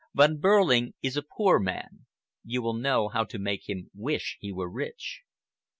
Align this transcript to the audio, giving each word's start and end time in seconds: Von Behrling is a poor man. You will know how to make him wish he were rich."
Von 0.15 0.39
Behrling 0.39 0.95
is 1.03 1.15
a 1.15 1.21
poor 1.21 1.59
man. 1.59 2.07
You 2.43 2.63
will 2.63 2.73
know 2.73 3.09
how 3.09 3.23
to 3.25 3.37
make 3.37 3.69
him 3.69 3.91
wish 3.93 4.37
he 4.39 4.51
were 4.51 4.67
rich." 4.67 5.21